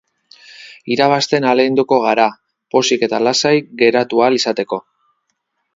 Irabazten 0.95 1.45
ahaleginduko 1.49 1.99
gara, 2.07 2.27
pozik 2.77 3.07
eta 3.09 3.21
lasai 3.29 3.55
geratu 3.85 4.25
ahal 4.27 4.41
izateko. 4.41 4.83